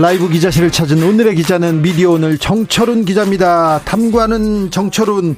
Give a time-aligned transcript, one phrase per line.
[0.00, 3.80] 라이브 기자실을 찾은 오늘의 기자는 미디어 오늘 정철훈 기자입니다.
[3.80, 5.34] 탐구하는 정철훈.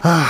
[0.00, 0.24] 아,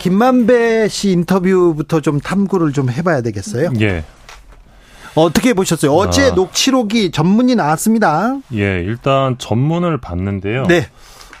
[0.00, 3.70] 김만배 씨 인터뷰부터 좀 탐구를 좀 해봐야 되겠어요.
[3.80, 4.02] 예.
[5.14, 5.92] 어떻게 보셨어요?
[5.92, 6.34] 어제 아.
[6.34, 8.36] 녹취록이 전문이 나왔습니다.
[8.54, 10.66] 예, 일단 전문을 봤는데요.
[10.66, 10.88] 네.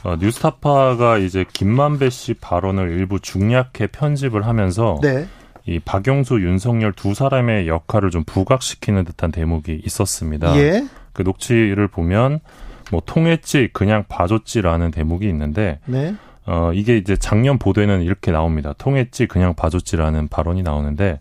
[0.04, 5.26] 어, 뉴스타파가 이제 김만배 씨 발언을 일부 중략해 편집을 하면서 네.
[5.66, 10.56] 이 박영수, 윤석열 두 사람의 역할을 좀 부각시키는 듯한 대목이 있었습니다.
[10.58, 10.86] 예.
[11.16, 12.40] 그 녹취를 보면
[12.92, 16.14] 뭐 통했지 그냥 봐줬지라는 대목이 있는데 네.
[16.44, 18.74] 어 이게 이제 작년 보도에는 이렇게 나옵니다.
[18.76, 21.18] 통했지 그냥 봐줬지라는 발언이 나오는데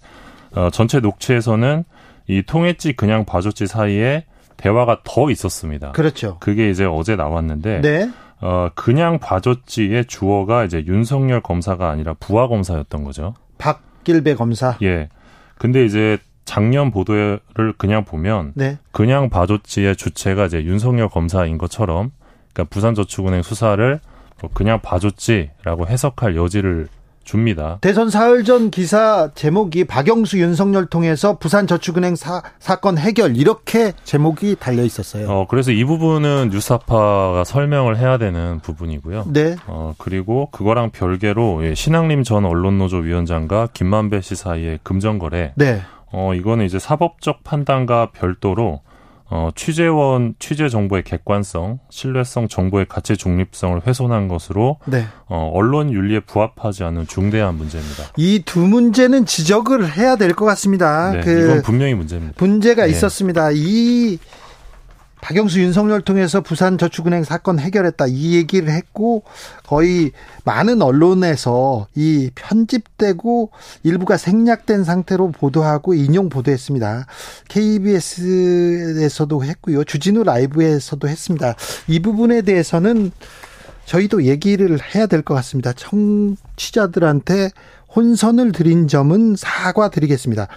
[0.53, 1.85] 어 전체 녹취에서는
[2.27, 4.25] 이 통했지 그냥 봐줬지 사이에
[4.57, 5.93] 대화가 더 있었습니다.
[5.93, 6.37] 그렇죠.
[6.41, 8.09] 그게 이제 어제 나왔는데 네.
[8.41, 13.33] 어 그냥 봐줬지의 주어가 이제 윤석열 검사가 아니라 부하 검사였던 거죠.
[13.57, 14.77] 박길배 검사.
[14.83, 15.07] 예.
[15.57, 18.77] 근데 이제 작년 보도를 그냥 보면 네.
[18.91, 22.11] 그냥 봐줬지의 주체가 이제 윤석열 검사인 것처럼
[22.53, 23.99] 그러니까 부산저축은행 수사를
[24.41, 26.87] 뭐 그냥 봐줬지라고 해석할 여지를
[27.25, 27.79] 줍니다.
[27.81, 34.83] 대선 사흘 전 기사 제목이 박영수 윤석열 통해서 부산저축은행 사, 사건 해결 이렇게 제목이 달려
[34.83, 35.27] 있었어요.
[35.29, 39.25] 어 그래서 이 부분은 뉴스타파가 설명을 해야 되는 부분이고요.
[39.33, 39.55] 네.
[39.65, 45.81] 어 그리고 그거랑 별개로 예, 신앙림 전 언론노조 위원장과 김만배 씨 사이의 금전거래 네.
[46.17, 48.79] 어, 이거는 이제 사법적 판단과 별도로
[49.27, 55.05] 어, 취재원 취재 정보의 객관성, 신뢰성, 정보의 가치 중립성을 훼손한 것으로 네.
[55.27, 58.03] 어, 언론 윤리에 부합하지 않는 중대한 문제입니다.
[58.17, 61.11] 이 두 문제는 지적을 해야 될 것 같습니다.
[61.11, 62.35] 네, 그 이건 분명히 문제입니다.
[62.37, 62.91] 문제가 네.
[62.91, 63.49] 있었습니다.
[63.51, 64.19] 이
[65.25, 69.23] 박영수 윤석열 통해서 부산 저축은행 사건 해결했다 이 얘기를 했고
[69.65, 70.11] 거의
[70.43, 73.49] 많은 언론에서 이 편집되고
[73.81, 77.07] 일부가 생략된 상태로 보도하고 인용 보도했습니다.
[77.47, 79.83] KBS에서도 했고요.
[79.83, 81.55] 주진우 라이브에서도 했습니다.
[81.87, 83.11] 이 부분에 대해서는
[83.85, 85.73] 저희도 얘기를 해야 될 것 같습니다.
[85.73, 87.49] 청취자들한테
[87.95, 90.47] 혼선을 드린 점은 사과드리겠습니다.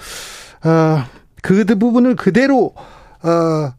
[0.64, 1.04] 어,
[1.40, 2.74] 그 부분을 그대로
[3.22, 3.72] 어,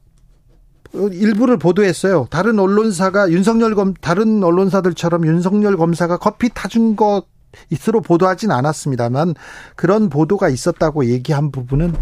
[0.94, 2.28] 일부를 보도했어요.
[2.30, 9.36] 다른 언론사가 윤석열 검 다른 언론사들처럼 윤석열 검사가 커피 타준 것으로 보도하진 않았습니다만
[9.76, 11.96] 그런 보도가 있었다고 얘기한 부분은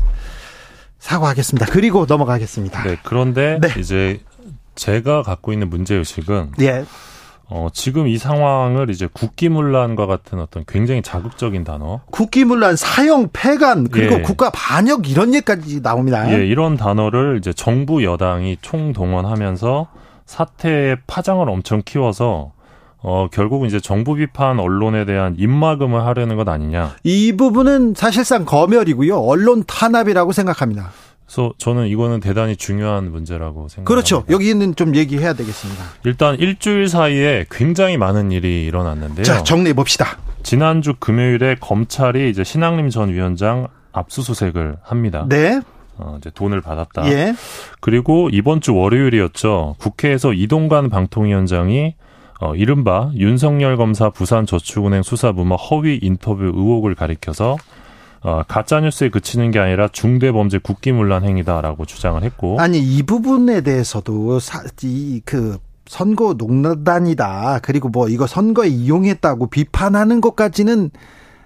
[1.00, 1.68] 사과하겠습니다.
[1.68, 2.84] 그리고 넘어가겠습니다.
[2.84, 3.80] 네, 그런데 네.
[3.80, 4.22] 이제
[4.76, 6.86] 제가 갖고 있는 문제 의식은 예.
[7.50, 14.16] 어, 지금 이 상황을 이제 국기문란과 같은 어떤 굉장히 자극적인 단어, 국기문란, 사형, 폐간, 그리고
[14.16, 14.22] 예.
[14.22, 16.30] 국가 반역 이런 얘기까지 나옵니다.
[16.32, 19.88] 예, 이런 단어를 이제 정부 여당이 총동원하면서
[20.26, 22.52] 사태의 파장을 엄청 키워서
[23.00, 26.96] 어, 결국은 이제 정부 비판 언론에 대한 입막음을 하려는 것 아니냐.
[27.04, 29.18] 이 부분은 사실상 검열이고요.
[29.18, 30.92] 언론 탄압이라고 생각합니다.
[31.28, 33.84] 그래서 저는 이거는 대단히 중요한 문제라고 생각합니다.
[33.84, 34.24] 그렇죠.
[34.30, 35.84] 여기는 좀 얘기해야 되겠습니다.
[36.06, 39.24] 일단 일주일 사이에 굉장히 많은 일이 일어났는데요.
[39.24, 40.18] 자, 정리해 봅시다.
[40.42, 45.26] 지난주 금요일에 검찰이 이제 신학림 전 위원장 압수수색을 합니다.
[45.28, 45.60] 네.
[45.98, 47.12] 어, 이제 돈을 받았다.
[47.12, 47.36] 예.
[47.82, 49.76] 그리고 이번 주 월요일이었죠.
[49.80, 51.96] 국회에서 이동관 방통위원장이
[52.40, 57.58] 어, 이른바 윤석열 검사 부산저축은행 수사부마 허위 인터뷰 의혹을 가리켜서
[58.22, 63.62] 어, 가짜 뉴스에 그치는 게 아니라 중대 범죄 국기문란 행위다라고 주장을 했고 아니 이 부분에
[63.62, 64.40] 대해서도
[64.84, 67.60] 이그 선거 농단이다.
[67.64, 70.92] 그리고 뭐 이거 선거에 이용했다고 비판하는 것까지는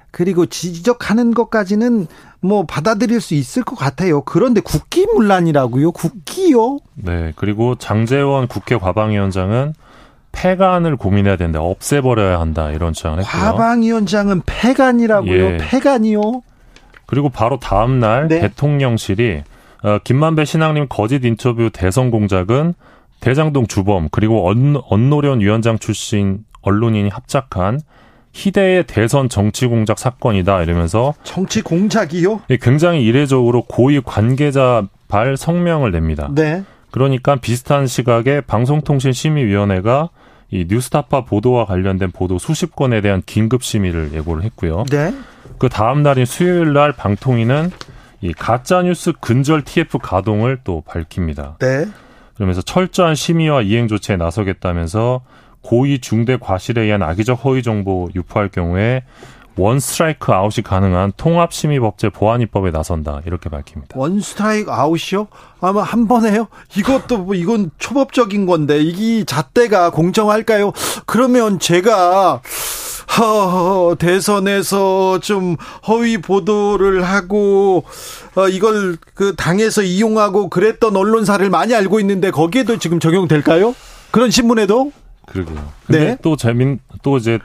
[0.10, 2.08] 그리고 지적하는 것까지는
[2.42, 4.22] 뭐 받아들일 수 있을 것 같아요.
[4.22, 5.92] 그런데 국기문란이라고요?
[5.92, 6.80] 국기요?
[6.96, 9.74] 네 그리고 장재원 국회 과방위원장은
[10.34, 13.42] 폐간을 고민해야 된다, 없애버려야 한다 이런 주장을 했고요.
[13.42, 15.34] 과방위원장은 폐간이라고요?
[15.34, 15.58] 예.
[15.58, 16.42] 폐간이요?
[17.12, 18.40] 그리고 바로 다음 날 네.
[18.40, 19.44] 대통령실이
[19.84, 22.74] 어, 김만배 신앙님 거짓 인터뷰 대선 공작은
[23.20, 27.82] 대장동 주범 그리고 언, 언노련 위원장 출신 언론인이 합작한
[28.32, 32.44] 희대의 대선 정치 공작 사건이다 이러면서 정치 공작이요?
[32.62, 36.30] 굉장히 이례적으로 고위 관계자 발 성명을 냅니다.
[36.34, 36.64] 네.
[36.92, 40.12] 그러니까 비슷한 시각에 방송통신심의위원회가
[40.50, 44.86] 이 뉴스타파 보도와 관련된 보도 수십 건에 대한 긴급 심의를 예고를 했고요.
[44.90, 45.14] 네.
[45.62, 47.70] 그 다음 날인 수요일 날 방통위는
[48.22, 51.58] 이 가짜 뉴스 근절 TF 가동을 또 밝힙니다.
[51.60, 51.86] 네.
[52.34, 55.22] 그러면서 철저한 심의와 이행 조치에 나서겠다면서
[55.62, 59.04] 고의 중대 과실에 의한 악의적 허위 정보 유포할 경우에
[59.56, 64.00] 원 스트라이크 아웃이 가능한 통합심의법제 보안입법에 나선다 이렇게 밝힙니다.
[64.00, 65.28] 원 스트라이크 아웃이요?
[65.60, 66.48] 아마 한 번에요?
[66.76, 70.72] 이것도 뭐 이건 초법적인 건데 이게 잣대가 공정할까요?
[71.06, 72.42] 그러면 제가
[73.18, 77.84] 허, 대선에서 좀 허위 보도를 하고
[78.36, 83.76] 어, 이걸 그 당에서 이용하고 그랬던 언론사를 많이 알고 있는데 거기에도 지금 적용될까요?
[84.12, 84.92] 그런 신문에도?
[85.26, 85.72] 그러게요.
[85.88, 86.18] 네.
[86.22, 87.40] 또 재민 또 이제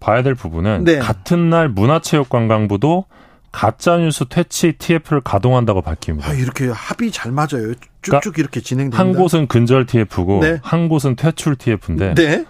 [0.00, 0.98] 봐야 될 부분은 네.
[0.98, 3.04] 같은 날 문화체육관광부도
[3.52, 6.28] 가짜 뉴스 퇴치 TF를 가동한다고 밝힙니다.
[6.28, 7.74] 아, 이렇게 합이 잘 맞아요.
[8.00, 8.98] 쭉쭉 그러니까 이렇게 진행됩니다.
[8.98, 10.58] 한 곳은 근절 TF고 네.
[10.62, 12.44] 한 곳은 퇴출 TF인데 네.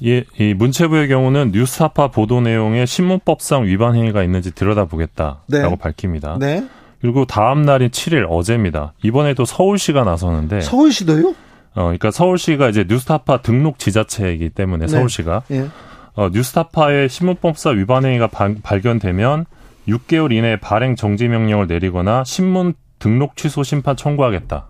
[0.00, 5.76] 이, 이 문체부의 경우는 뉴스타파 보도 내용에 신문법상 위반 행위가 있는지 들여다보겠다라고 네.
[5.78, 6.38] 밝힙니다.
[6.40, 6.66] 네.
[7.00, 8.92] 그리고 다음 날인 7일 어제입니다.
[9.02, 11.28] 이번에도 서울시가 나섰는데 서울시도요?
[11.74, 14.88] 어 그러니까 서울시가 이제 뉴스타파 등록 지자체이기 때문에 네.
[14.92, 15.68] 서울시가 예.
[16.14, 19.46] 어, 뉴스타파의 신문법상 위반 행위가 바- 발견되면
[19.88, 24.66] 6개월 이내에 발행 정지 명령을 내리거나 신문 등록 취소 심판 청구하겠다.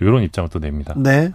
[0.00, 0.94] 이런 입장을 또 냅니다.
[0.96, 1.30] 네.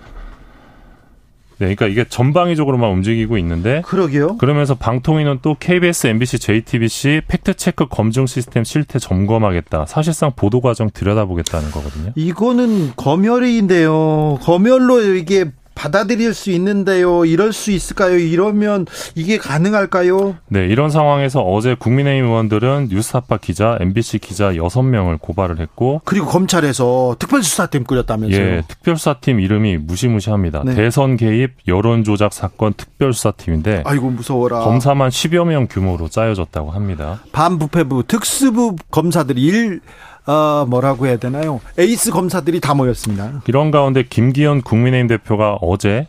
[1.59, 4.37] 네, 그러니까 이게 전방위적으로만 움직이고 있는데 그러게요.
[4.37, 9.87] 그러면서 방통위는 또 KBS, MBC, JTBC 팩트 체크 검증 시스템 실태 점검하겠다.
[9.87, 12.11] 사실상 보도 과정 들여다보겠다는 거거든요.
[12.15, 14.39] 이거는 검열인데요.
[14.41, 15.45] 검열로 이게
[15.77, 17.23] 받아들일 수 있는데요.
[17.23, 18.17] 이럴 수 있을까요?
[18.17, 20.35] 이러면 이게 가능할까요?
[20.47, 27.15] 네, 이런 상황에서 어제 국민의힘 의원들은 뉴스타파 기자, MBC 기자 6명을 고발을 했고 그리고 검찰에서
[27.19, 28.41] 특별수사팀 꾸렸다면서요.
[28.41, 30.63] 예, 특별수사팀 이름이 무시무시합니다.
[30.65, 30.73] 네.
[30.73, 34.59] 대선 개입 여론 조작 사건 특별수사팀인데 아이고 무서워라.
[34.61, 37.21] 검사만 10여 명 규모로 짜여졌다고 합니다.
[37.31, 39.81] 반부패부 특수부 검사들이 일
[40.27, 41.61] 어, 뭐라고 해야 되나요?
[41.77, 43.41] 에이스 검사들이 다 모였습니다.
[43.47, 46.07] 이런 가운데 김기현 국민의힘 대표가 어제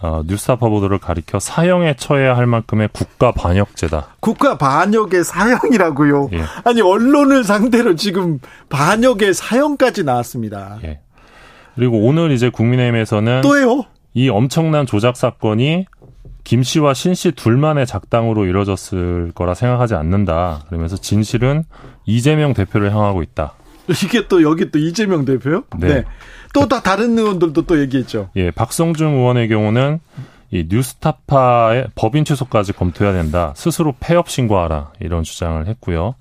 [0.00, 4.16] 어, 뉴스타파 보도를 가리켜 사형에 처해야 할 만큼의 국가 반역죄다.
[4.20, 6.30] 국가 반역의 사형이라고요.
[6.34, 6.42] 예.
[6.64, 10.78] 아니 언론을 상대로 지금 반역의 사형까지 나왔습니다.
[10.84, 11.00] 예.
[11.74, 13.84] 그리고 오늘 이제 국민의힘에서는 또요?
[14.14, 15.86] 이 엄청난 조작 사건이
[16.46, 20.60] 김 씨와 신 씨 둘만의 작당으로 이뤄졌을 거라 생각하지 않는다.
[20.68, 21.64] 그러면서 진실은
[22.04, 23.54] 이재명 대표를 향하고 있다.
[23.88, 25.64] 이게 또 여기 또 이재명 대표요?
[25.80, 26.04] 네.
[26.54, 28.30] 또다 다른 의원들도 또 얘기했죠.
[28.36, 29.98] 예, 박성중 의원의 경우는
[30.52, 33.52] 이 뉴스타파의 법인 취소까지 검토해야 된다.
[33.56, 34.92] 스스로 폐업 신고하라.
[35.00, 36.14] 이런 주장을 했고요.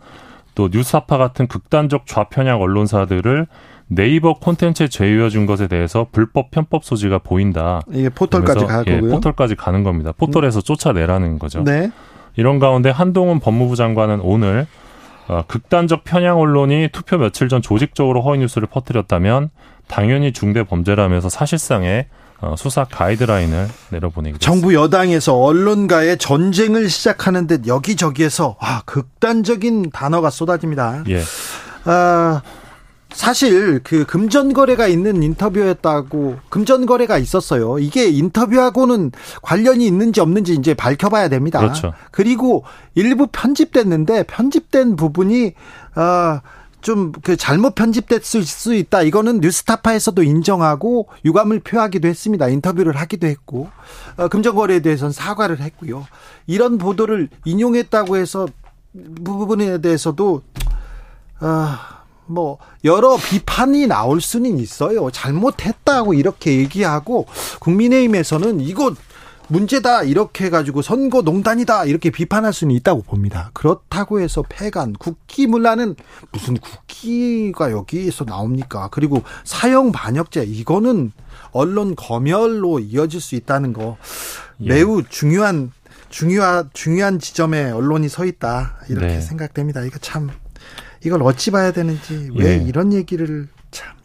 [0.56, 3.46] 또 뉴스타파 같은 극단적 좌편향 언론사들을
[3.88, 7.82] 네이버 콘텐츠에 제휴해 준 것에 대해서 불법 편법 소지가 보인다.
[7.92, 9.00] 이게 포털까지 갈 예.
[9.00, 10.12] 포털까지 가는 겁니다.
[10.18, 11.64] 포털에서 쫓아내라는 거죠.
[11.64, 11.92] 네.
[12.36, 14.68] 이런 가운데 한동훈 법무부 장관은 오늘
[15.28, 19.50] 어, 극단적 편향 언론이 투표 며칠 전 조직적으로 허위 뉴스를 퍼뜨렸다면
[19.88, 22.08] 당연히 중대 범죄라면서 사실상의
[22.42, 31.04] 어, 수사 가이드라인을 내려보내기도 정부 여당에서 언론가의 전쟁을 시작하는 듯 여기저기에서 와 극단적인 단어가 쏟아집니다.
[31.08, 31.22] 예,
[31.86, 32.42] 아,
[33.16, 37.80] 사실 그 금전 거래가 있는 인터뷰였다고 금전 거래가 있었어요.
[37.80, 41.60] 이게 인터뷰하고는 관련이 있는지 없는지 이제 밝혀봐야 됩니다.
[41.60, 41.94] 그렇죠.
[42.12, 45.54] 그리고 일부 편집됐는데 편집된 부분이
[45.96, 46.42] 아.
[46.82, 49.02] 좀그 잘못 편집됐을 수 있다.
[49.02, 52.48] 이거는 뉴스타파에서도 인정하고 유감을 표하기도 했습니다.
[52.48, 53.70] 인터뷰를 하기도 했고
[54.18, 56.06] 어, 금전거래에 대해서는 사과를 했고요.
[56.46, 58.48] 이런 보도를 인용했다고 해서
[59.24, 60.44] 부분에 대해서도
[61.40, 61.95] 아,
[62.28, 65.10] 뭐 여러 비판이 나올 수는 있어요.
[65.12, 67.28] 잘못했다고 이렇게 얘기하고
[67.60, 68.94] 국민의힘에서는 이거
[69.48, 73.52] 문제다 이렇게 해가지고 선거 농단이다 이렇게 비판할 수는 있다고 봅니다.
[73.54, 75.96] 그렇다고 해서 폐간 국기 문란은
[76.32, 78.90] 무슨 국기가 여기에서 나옵니까?
[78.92, 81.12] 그리고 사형 반역죄 이거는
[81.52, 83.98] 언론 검열로 이어질 수 있다는 거
[84.62, 84.70] 예.
[84.70, 85.72] 매우 중요한
[86.10, 89.22] 중요한 중요한 지점에 언론이 서 있다 이렇게 네.
[89.22, 89.82] 생각됩니다.
[89.84, 90.32] 이거 참
[91.06, 92.64] 이걸 어찌 봐야 되는지 왜 예.
[92.64, 93.55] 이런 얘기를 참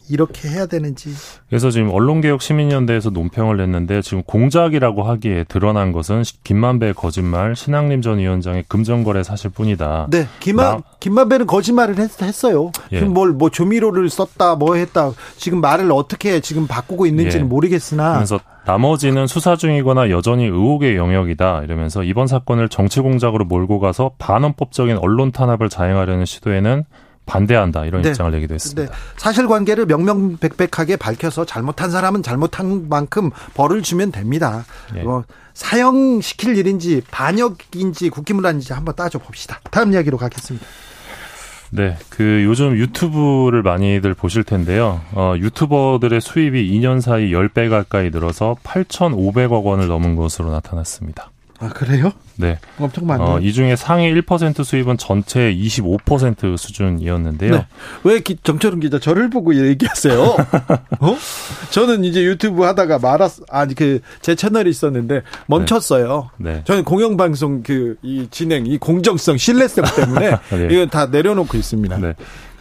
[0.09, 1.09] 이렇게 해야 되는지.
[1.49, 8.19] 그래서 지금 언론개혁 시민연대에서 논평을 냈는데 지금 공작이라고 하기에 드러난 것은 김만배의 거짓말, 신학림 전
[8.19, 10.07] 위원장의 금전거래 사실뿐이다.
[10.09, 12.11] 네, 김만 나, 김만배는 거짓말을 했,
[12.45, 13.01] 어요 예.
[13.01, 15.11] 뭘뭐 조미료를 썼다, 뭐 했다.
[15.37, 17.49] 지금 말을 어떻게 지금 바꾸고 있는지는 예.
[17.49, 18.15] 모르겠으나.
[18.15, 24.97] 그래서 나머지는 수사 중이거나 여전히 의혹의 영역이다 이러면서 이번 사건을 정치 공작으로 몰고 가서 반헌법적인
[24.97, 26.83] 언론 탄압을 자행하려는 시도에는
[27.25, 28.09] 반대한다 이런 네.
[28.09, 28.91] 입장을 내기도 했습니다.
[28.91, 28.99] 네.
[29.17, 34.65] 사실관계를 명명백백하게 밝혀서 잘못한 사람은 잘못한 만큼 벌을 주면 됩니다.
[34.95, 35.03] 예.
[35.03, 35.23] 뭐
[35.53, 39.59] 사형시킬 일인지 반역인지 국기문란인지 한번 따져 봅시다.
[39.69, 40.65] 다음 이야기로 가겠습니다.
[41.73, 45.01] 네, 그 요즘 유튜브를 많이들 보실 텐데요.
[45.13, 51.31] 어, 유튜버들의 수입이 2년 사이 10배 가까이 늘어서 8,500억 원을 넘은 것으로 나타났습니다.
[51.61, 52.11] 아, 그래요?
[52.37, 52.57] 네.
[52.79, 53.27] 엄청 많네요.
[53.27, 57.51] 어, 이 중에 상위 1% 수입은 전체 25% 수준이었는데요.
[57.51, 57.67] 네.
[58.03, 60.19] 왜 기, 정철은 기자 저를 보고 얘기하세요?
[60.99, 61.17] 어?
[61.69, 66.31] 저는 이제 유튜브 하다가 말았, 아니, 그, 제 채널이 있었는데 멈췄어요.
[66.37, 66.53] 네.
[66.53, 66.63] 네.
[66.65, 70.67] 저는 공영방송 그, 이 진행, 이 공정성, 신뢰성 때문에 네.
[70.71, 71.97] 이건 다 내려놓고 있습니다.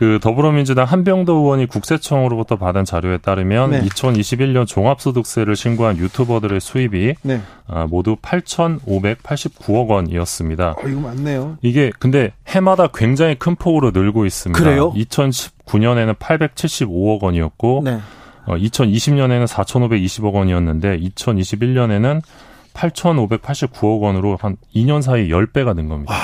[0.01, 0.07] 네.
[0.07, 3.83] 그 더불어민주당 한병도 의원이 국세청으로부터 받은 자료에 따르면 네.
[3.83, 7.43] 2021년 종합소득세를 신고한 유튜버들의 수입이 네.
[7.67, 10.77] 아, 모두 8,589억 원이었습니다.
[10.79, 11.59] 어, 이거 많네요.
[11.61, 14.59] 이게 근데 해마다 굉장히 큰 폭으로 늘고 있습니다.
[14.59, 14.95] 그래요?
[14.95, 17.99] 2019년에는 875억 원이었고 네.
[18.47, 22.23] 어, 2020년에는 4,520억 원이었는데 2021년에는
[22.73, 26.15] 8,589억 원으로 한 2년 사이 10배가 는 겁니다.
[26.15, 26.19] 와,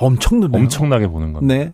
[0.00, 1.54] 엄청 는 엄청나게 보는 겁니다.
[1.54, 1.72] 네.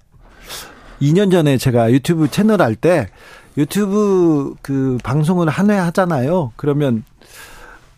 [1.00, 3.09] 2년 전에 제가 유튜브 채널 할 때
[3.57, 6.52] 유튜브 그 방송을 한 회 하잖아요.
[6.57, 7.04] 그러면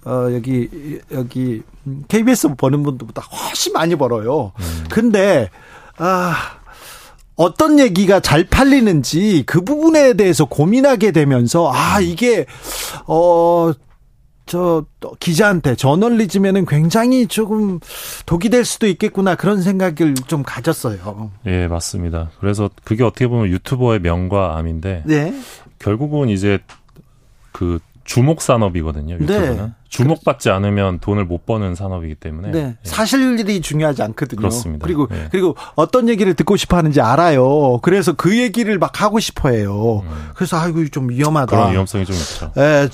[0.04, 0.68] 어 여기
[1.12, 1.62] 여기
[2.08, 4.52] KBS 버는 분들보다 훨씬 많이 벌어요.
[4.58, 4.84] 음.
[4.90, 5.50] 근데
[5.98, 6.34] 아
[7.36, 12.46] 어떤 얘기가 잘 팔리는지 그 부분에 대해서 고민하게 되면서 아 이게
[13.06, 13.72] 어
[14.52, 14.84] 저
[15.18, 17.80] 기자한테 저널리즘에는 굉장히 조금
[18.26, 21.30] 독이 될 수도 있겠구나 그런 생각을 좀 가졌어요.
[21.46, 22.28] 예, 맞습니다.
[22.38, 25.34] 그래서 그게 어떻게 보면 유튜버의 명과 암인데 네.
[25.78, 26.58] 결국은 이제
[27.52, 29.14] 그 주목 산업이거든요.
[29.14, 29.70] 유튜브는 네.
[29.88, 32.58] 주목받지 않으면 돈을 못 버는 산업이기 때문에 네.
[32.58, 32.76] 예.
[32.82, 34.36] 사실들이 중요하지 않거든요.
[34.38, 34.84] 그렇습니다.
[34.84, 35.28] 그리고 네.
[35.30, 37.78] 그리고 어떤 얘기를 듣고 싶어 하는지 알아요.
[37.80, 40.00] 그래서 그 얘기를 막 하고 싶어해요.
[40.00, 40.30] 음.
[40.34, 41.56] 그래서 아이고 좀 위험하다.
[41.56, 42.52] 그런 위험성이 좀 있죠.
[42.58, 42.88] 예,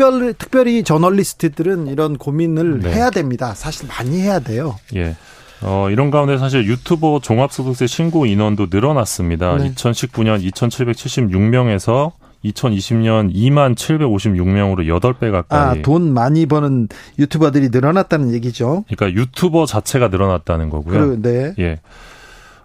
[0.00, 2.94] 특별 특별히 저널리스트들은 이런 고민을 네.
[2.94, 3.54] 해야 됩니다.
[3.54, 4.76] 사실 많이 해야 돼요.
[4.96, 5.14] 예.
[5.62, 9.58] 어, 이런 가운데 사실 유튜버 종합소득세 신고 인원도 늘어났습니다.
[9.58, 9.70] 네.
[9.74, 12.12] 2019년 2,776명에서
[12.46, 15.78] 2020년 2만 756명으로 8배 가까이.
[15.78, 16.88] 아, 돈 많이 버는
[17.18, 18.84] 유튜버들이 늘어났다는 얘기죠.
[18.88, 20.98] 그러니까 유튜버 자체가 늘어났다는 거고요.
[20.98, 21.52] 그, 네.
[21.58, 21.80] 예.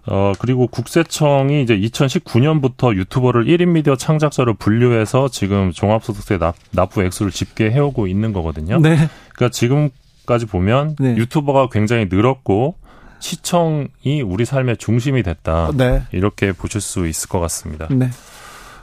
[0.08, 7.32] 어, 그리고 국세청이 이제 2019년부터 유튜버를 1인 미디어 창작자로 분류해서 지금 종합소득세 납, 납부 액수를
[7.32, 8.78] 집계해오고 있는 거거든요.
[8.78, 8.96] 네.
[9.34, 11.16] 그러니까 지금까지 보면 네.
[11.16, 12.76] 유튜버가 굉장히 늘었고
[13.18, 15.72] 시청이 우리 삶의 중심이 됐다.
[15.74, 16.02] 네.
[16.12, 17.88] 이렇게 보실 수 있을 것 같습니다.
[17.90, 18.08] 네.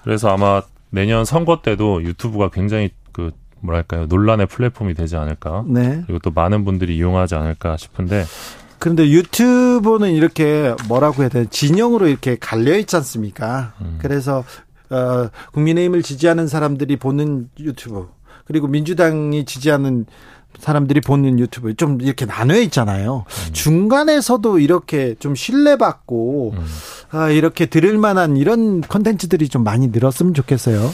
[0.04, 5.64] 그래서 아마 내년 선거 때도 유튜브가 굉장히 그 뭐랄까요 논란의 플랫폼이 되지 않을까.
[5.68, 6.02] 네.
[6.06, 8.26] 그리고 또 많은 분들이 이용하지 않을까 싶은데.
[8.84, 13.72] 그런데 유튜브는 이렇게 뭐라고 해야 되나 진영으로 이렇게 갈려 있지 않습니까?
[13.80, 13.98] 음.
[14.02, 14.44] 그래서
[14.90, 18.10] 어, 국민의힘을 지지하는 사람들이 보는 유튜브
[18.44, 20.06] 그리고 민주당이 지지하는
[20.60, 23.24] 사람들이 보는 유튜브 좀 이렇게 나눠 있잖아요.
[23.26, 23.54] 음.
[23.54, 26.66] 중간에서도 이렇게 좀 신뢰받고 음.
[27.12, 30.92] 아, 이렇게 들을 만한 이런 컨텐츠들이 좀 많이 늘었으면 좋겠어요.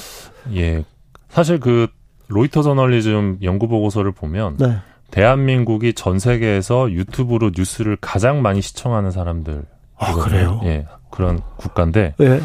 [0.53, 0.85] 예.
[1.29, 1.87] 사실 그
[2.27, 4.77] 로이터 저널리즘 연구 보고서를 보면 네.
[5.11, 9.63] 대한민국이 전 세계에서 유튜브로 뉴스를 가장 많이 시청하는 사람들.
[9.97, 10.61] 아, 그래요?
[10.63, 10.85] 예.
[11.11, 12.15] 그런 국가인데.
[12.17, 12.41] 네.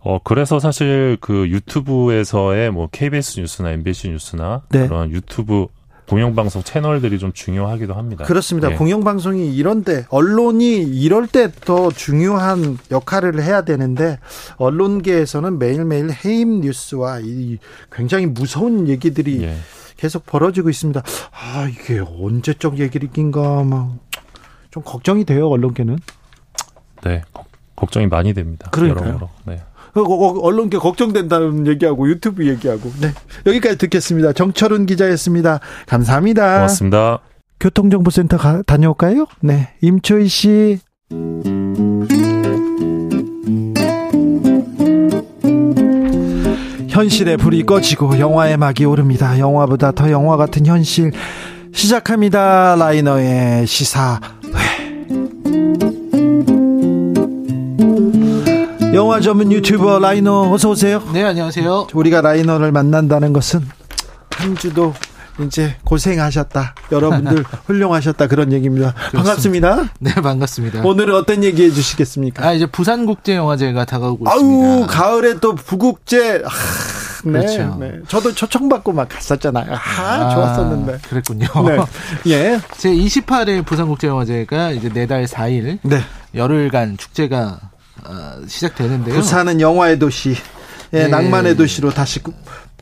[0.00, 4.86] 어, 그래서 사실 그 유튜브에서의 뭐 KBS 뉴스나 MBC 뉴스나 네.
[4.86, 5.68] 그런 유튜브
[6.06, 8.24] 공영방송 채널들이 좀 중요하기도 합니다.
[8.24, 8.68] 그렇습니다.
[8.68, 8.76] 네.
[8.76, 14.18] 공영방송이 이런데 언론이 이럴 때 더 중요한 역할을 해야 되는데
[14.56, 17.58] 언론계에서는 매일매일 해임 뉴스와 이
[17.90, 19.56] 굉장히 무서운 얘기들이 네.
[20.04, 21.02] 계속 벌어지고 있습니다.
[21.32, 24.04] 아 이게 언제적 얘기인가 막
[24.74, 26.00] 좀 걱정이 돼요 언론계는.
[27.04, 27.22] 네,
[27.76, 28.68] 걱정이 많이 됩니다.
[28.72, 29.30] 그러니까요.
[29.46, 29.62] 네.
[29.92, 32.90] 그, 언론계 걱정된다는 얘기하고 유튜브 얘기하고.
[33.00, 33.12] 네.
[33.46, 34.32] 여기까지 듣겠습니다.
[34.32, 35.60] 정철은 기자였습니다.
[35.86, 36.54] 감사합니다.
[36.54, 37.20] 고맙습니다.
[37.60, 39.26] 교통정보센터 가, 다녀올까요?
[39.42, 39.68] 네.
[39.80, 40.80] 임초희 씨.
[46.94, 49.36] 현실의 불이 꺼지고 영화의 막이 오릅니다.
[49.40, 51.10] 영화보다 더 영화 같은 현실.
[51.72, 52.76] 시작합니다.
[52.76, 54.20] 라이너의 시사
[58.94, 61.02] 영화 전문 유튜버 라이너 어서 오세요.
[61.12, 61.88] 네, 안녕하세요.
[61.92, 63.62] 우리가 라이너를 만난다는 것은
[64.30, 64.94] 한 주도
[65.40, 66.74] 이제 고생하셨다.
[66.92, 68.94] 여러분들 훌륭하셨다 그런 얘기입니다.
[69.12, 69.84] 반갑습니다.
[70.00, 70.82] 네, 반갑습니다.
[70.84, 72.46] 오늘은 어떤 얘기 해주시겠습니까?
[72.46, 74.86] 아, 이제 부산국제영화제가 다가오고 아우, 있습니다.
[74.86, 76.42] 가을에 또 부국제.
[76.44, 76.48] 아,
[77.24, 77.76] 네, 그렇죠.
[77.80, 77.92] 네.
[78.06, 79.72] 저도 초청받고 막 갔었잖아요.
[79.74, 80.98] 아, 좋았었는데.
[81.08, 81.46] 그랬군요.
[81.66, 81.78] 네.
[82.32, 82.60] 예.
[82.76, 86.00] 제 28일 부산국제영화제가 이제 내달 4일 네.
[86.34, 87.58] 열흘간 축제가
[88.06, 88.12] 어,
[88.46, 89.14] 시작되는데요.
[89.14, 90.36] 부산은 영화의 도시,
[90.92, 91.08] 예, 네.
[91.08, 92.34] 낭만의 도시로 다시 구-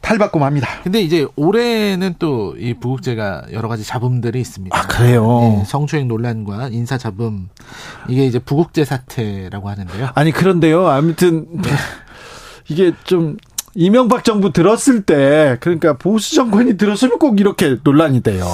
[0.03, 0.83] 탈바꿈합니다.
[0.83, 4.77] 근데 이제 올해는 또 이 부국제가 여러 가지 잡음들이 있습니다.
[4.77, 5.25] 아, 그래요?
[5.41, 7.49] 네, 성추행 논란과 인사 잡음
[8.09, 10.11] 이게 이제 부국제 사태라고 하는데요.
[10.15, 10.87] 아니 그런데요.
[10.89, 11.71] 아무튼 네.
[12.69, 13.37] 이게 좀
[13.75, 18.47] 이명박 정부 들었을 때 그러니까 보수 정권이 들었으면 꼭 이렇게 논란이 돼요.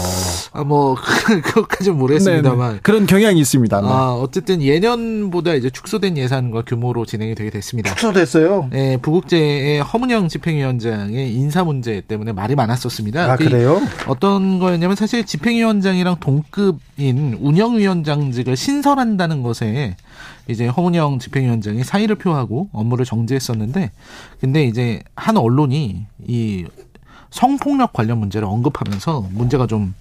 [0.52, 0.94] 아, 뭐
[1.44, 2.80] 그것까지는 모르겠습니다만 네, 네.
[2.82, 3.80] 그런 경향이 있습니다.
[3.80, 3.88] 네.
[3.88, 7.90] 아, 어쨌든 예년보다 이제 축소된 예산과 규모로 진행이 되게 됐습니다.
[7.90, 8.68] 축소됐어요.
[8.70, 13.32] 네, 부국제의 허문영 집행위원장의 인사 문제 때문에 말이 많았었습니다.
[13.32, 13.80] 아그 그래요?
[14.06, 19.96] 어떤 거였냐면 사실 집행위원장이랑 동급인 운영위원장직을 신설한다는 것에
[20.48, 23.90] 이제 허문영 집행위원장이 사의를 표하고 업무를 정지했었는데
[24.40, 26.64] 근데 이제 한 언론이 이
[27.30, 29.94] 성폭력 관련 문제를 언급하면서 문제가 좀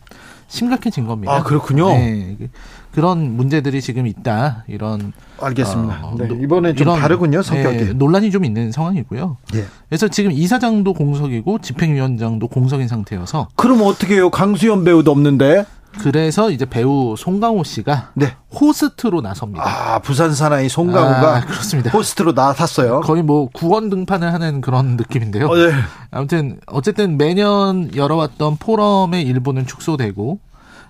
[0.47, 1.33] 심각해진 겁니다.
[1.35, 1.89] 아 그렇군요.
[1.89, 2.49] 네, 그-
[2.93, 4.63] 그런 문제들이 지금 있다.
[4.67, 5.11] 이런
[5.41, 5.99] 알겠습니다.
[6.03, 7.77] 어, 네, 노- 이번에 좀 이런, 다르군요 성격이.
[7.77, 9.35] 예, 논란이 좀 있는 상황이고요.
[9.55, 9.65] 예.
[9.89, 14.29] 그래서 지금 이사장도 공석이고 집행위원장도 공석인 상태여서 그럼 어떻게 해요?
[14.29, 15.65] 강수연 배우도 없는데.
[15.99, 18.35] 그래서 이제 배우 송강호 씨가 네.
[18.53, 19.63] 호스트로 나섭니다.
[19.65, 21.91] 아 부산 사나이 송강호가 아, 그렇습니다.
[21.91, 23.01] 호스트로 나섰어요.
[23.01, 25.47] 거의 뭐 구원 등판을 하는 그런 느낌인데요.
[25.47, 25.71] 어, 네.
[26.11, 30.46] 아무튼 어쨌든 매년 열어왔던 포럼의 일부는 축소되고 아,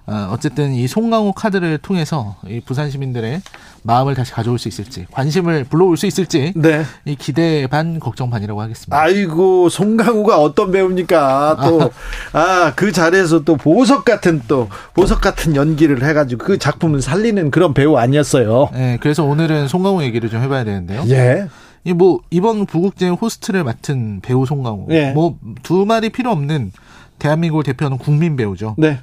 [0.07, 3.41] 어쨌든 이 송강호 카드를 통해서 이 부산 시민들의
[3.83, 6.83] 마음을 다시 가져올 수 있을지 관심을 불러올 수 있을지 네.
[7.05, 8.97] 이 기대 반 걱정 반이라고 하겠습니다.
[8.97, 11.57] 아이고 송강호가 어떤 배우입니까?
[11.61, 11.91] 또
[12.31, 17.97] 아그 자리에서 또 보석 같은 또 보석 같은 연기를 해가지고 그 작품을 살리는 그런 배우
[17.97, 18.69] 아니었어요.
[18.73, 21.03] 네, 그래서 오늘은 송강호 얘기를 좀 해봐야 되는데요.
[21.09, 21.47] 예.
[21.83, 25.11] 이뭐 이번 부국제 호스트를 맡은 배우 송강호, 예.
[25.11, 26.71] 뭐두 말이 필요 없는
[27.19, 28.75] 대한민국을 대표하는 국민 배우죠.
[28.77, 28.99] 네.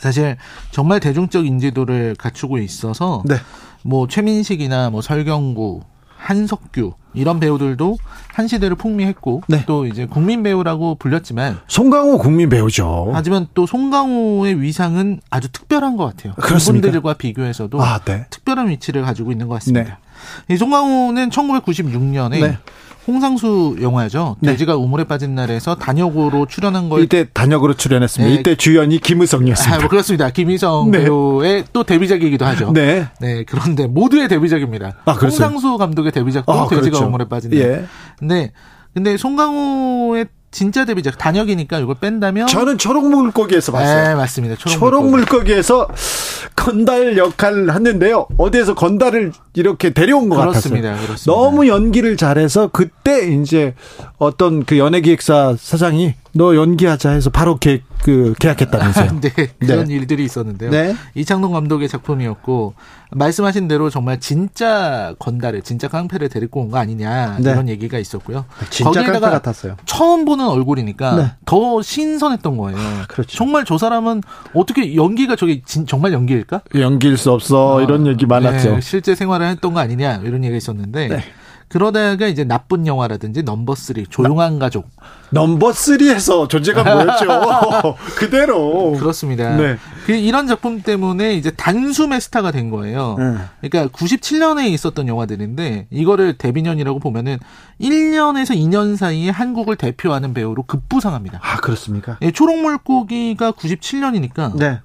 [0.00, 0.36] 사실
[0.70, 3.36] 정말 대중적 인지도를 갖추고 있어서 네.
[3.82, 5.82] 뭐 최민식이나 뭐 설경구,
[6.16, 9.64] 한석규 이런 배우들도 한 시대를 풍미했고 네.
[9.66, 13.10] 또 이제 국민 배우라고 불렸지만 송강호 국민 배우죠.
[13.12, 16.34] 하지만 또 송강호의 위상은 아주 특별한 것 같아요.
[16.34, 16.86] 그렇습니까?
[16.86, 18.26] 그분들과 비교해서도 아, 네.
[18.30, 19.98] 특별한 위치를 가지고 있는 것 같습니다.
[20.48, 22.58] 이 송강호는 1996년에 네.
[23.06, 24.36] 홍상수 영화죠.
[24.40, 24.52] 네.
[24.52, 28.34] 돼지가 우물에 빠진 날에서 단역으로 출연한 걸 이때 단역으로 출연했습니다.
[28.34, 28.40] 네.
[28.40, 29.76] 이때 주연이 김우성이었습니다.
[29.76, 30.30] 아, 뭐 그렇습니다.
[30.30, 31.04] 김희성 네.
[31.04, 32.72] 배우의 또 데뷔작이기도 하죠.
[32.72, 33.08] 네.
[33.20, 34.96] 네, 그런데 모두의 데뷔작입니다.
[35.04, 35.12] 아?
[35.12, 37.06] 홍상수 감독의 데뷔작도 아, 돼지가 그렇죠.
[37.06, 37.60] 우물에 빠진 날.
[37.60, 37.84] 예.
[38.18, 38.52] 근데
[38.94, 44.08] 근데 송강호의 진짜 데뷔작 단역이니까 이걸 뺀다면 저는 초록 물고기에서 봤어요.
[44.08, 44.54] 네, 맞습니다.
[44.54, 45.32] 초록, 초록 물고기.
[45.32, 45.88] 물고기 에서
[46.64, 48.26] 건달 역할을 했는데요.
[48.38, 50.90] 어디에서 건달을 이렇게 데려온 것 그렇습니다.
[50.90, 51.06] 같았어요.
[51.06, 51.32] 그렇습니다.
[51.42, 53.74] 너무 연기를 잘해서 그때 이제
[54.16, 59.18] 어떤 그 연예기획사 사장이 너 연기하자 해서 바로 계, 그 계약했다면서요.
[59.22, 60.70] 네, 그런 일들이 있었는데요.
[60.70, 60.96] 네.
[61.14, 62.74] 이창동 감독의 작품이었고
[63.12, 67.52] 말씀하신 대로 정말 진짜 건달을 진짜 깡패를 데리고 온 거 아니냐 네.
[67.52, 68.46] 이런 얘기가 있었고요.
[68.70, 69.76] 진짜 깡패 거기에다가 같았어요.
[69.86, 71.22] 처음 보는 얼굴이니까 네.
[71.22, 72.78] 아, 더 신선했던 거예요.
[73.06, 73.36] 그렇죠.
[73.36, 74.22] 정말 저 사람은
[74.54, 76.62] 어떻게 연기가 저게 진- 정말 연기일까?
[76.74, 78.74] 연기일 수 없어 이런 얘기 많았죠.
[78.74, 81.24] 네, 실제 생활을 했던 거 아니냐 이런 얘기가 있었는데 네.
[81.74, 84.88] 그러다가 이제 나쁜 영화라든지 넘버 쓰리 조용한 가족
[85.30, 87.26] 넘버 3에서 존재감 보였죠.
[88.14, 88.92] 그대로.
[88.92, 89.56] 그렇습니다.
[89.56, 89.76] 네.
[90.06, 93.16] 그 이런 작품 때문에 이제 단숨에 스타가 된 거예요.
[93.18, 93.44] 음.
[93.60, 97.38] 그러니까 97년에 있었던 영화들인데 이거를 데뷔년이라고 보면은
[97.80, 101.40] 1년에서 2년 사이에 한국을 대표하는 배우로 급부상합니다.
[101.42, 102.18] 아 그렇습니까?
[102.22, 104.78] 예, 초록물고기가 97년이니까 네.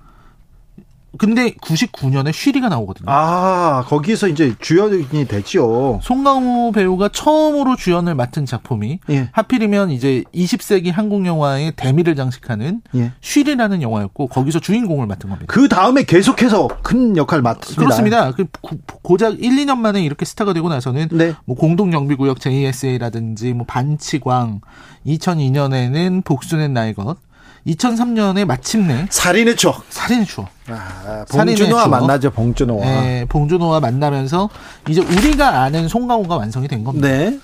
[1.20, 3.06] 근데 99년에 쉬리가 나오거든요.
[3.12, 6.00] 아 거기서 이제 주연이 됐죠.
[6.02, 9.30] 송강호 배우가 처음으로 주연을 맡은 작품이 예.
[9.34, 13.12] 하필이면 이제 20세기 한국 영화의 대미를 장식하는 예.
[13.22, 15.54] 쉬리라는 영화였고 거기서 주인공을 맡은 겁니다.
[15.54, 17.82] 그 다음에 계속해서 큰 역할 맡습니다.
[17.82, 18.32] 그렇습니다.
[18.32, 21.34] 그 고- 고작 1, 2년 만에 이렇게 스타가 되고 나서는 네.
[21.46, 24.62] 뭐 공동경비구역 JSA라든지 뭐 반치광,
[25.06, 27.18] 2002년에는 복수는 나의 것,
[27.68, 29.84] 2003년에 마침내 살인의 추억.
[29.90, 30.48] 살인의 추억.
[30.70, 31.88] 아, 봉준호와.
[31.88, 32.32] 만나죠.
[32.32, 32.86] 봉준호와.
[32.86, 34.50] 예, 봉준호와 만나면서
[34.88, 37.08] 이제 우리가 아는 송강호가 완성이 된 겁니다.
[37.08, 37.40] 네.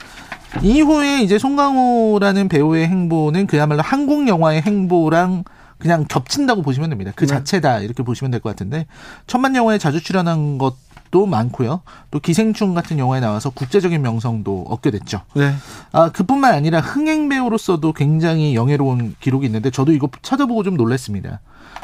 [0.61, 5.43] 이후에 이제 송강호라는 배우의 행보는 그야말로 한국 영화의 행보랑
[5.77, 7.11] 그냥 겹친다고 보시면 됩니다.
[7.15, 7.33] 그 네.
[7.33, 8.85] 자체다 이렇게 보시면 될 것 같은데
[9.27, 10.75] 천만 영화에 자주 출연한 것
[11.15, 11.79] 또 많고요.
[12.11, 15.21] 또 기생충 같은 영화에 나와서 국제적인 명성도 얻게 됐죠.
[15.33, 15.53] 네.
[15.93, 21.39] 아, 그뿐만 아니라 흥행 배우로서도 굉장히 영예로운 기록이 있는데 저도 이거 찾아보고 좀 놀랐습니다.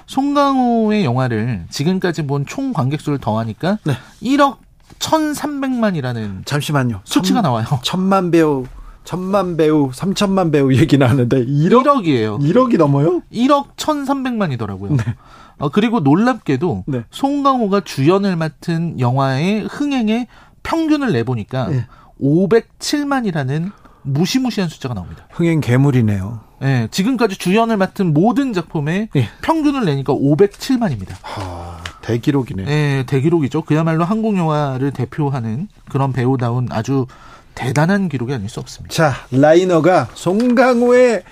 [0.08, 3.94] 송강호의 영화를 지금까지 본 총 관객수를 더하니까 네.
[4.22, 4.58] 1억
[5.00, 7.00] 1,300만이라는 잠시만요.
[7.06, 7.66] 수치가 천- 나와요.
[7.84, 8.66] 천만 배우,
[9.06, 12.38] 천만 배우, 삼천만 배우 얘기 나왔는데 1억 1억 이에요.
[12.40, 13.22] 1억이 넘어요?
[13.32, 14.98] 1억 1,300만이더라고요.
[15.62, 17.04] 어, 그리고 놀랍게도 네.
[17.12, 20.28] 송강호가 주연을 맡은 영화의 흥행의
[20.64, 21.86] 평균을 내보니까 네.
[22.22, 23.72] 507만이라는
[24.04, 25.28] 무시무시한 숫자가 나옵니다.
[25.32, 26.40] 흥행 괴물이네요.
[26.64, 29.30] 예, 지금까지 주연을 맡은 모든 작품의 예.
[29.42, 31.16] 평균을 내니까 507만입니다.
[31.24, 32.66] 아, 대기록이네.
[32.68, 33.64] 예, 대기록이죠.
[33.64, 37.08] 그야말로 한국 영화를 대표하는 그런 배우다운 아주
[37.56, 38.94] 대단한 기록이 아닐 수 없습니다.
[38.94, 41.24] 자, 라이너가 송강호의